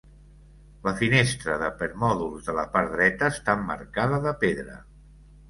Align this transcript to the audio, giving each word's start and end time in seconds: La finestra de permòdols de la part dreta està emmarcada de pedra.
La 0.85 0.93
finestra 1.01 1.57
de 1.63 1.69
permòdols 1.81 2.49
de 2.49 2.57
la 2.61 2.65
part 2.77 2.91
dreta 2.95 3.31
està 3.35 3.57
emmarcada 3.61 4.21
de 4.27 4.35
pedra. 4.47 4.81